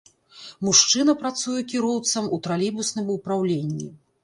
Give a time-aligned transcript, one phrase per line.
[0.67, 3.89] Мужчына працуе кіроўцам у тралейбусным упраўленні.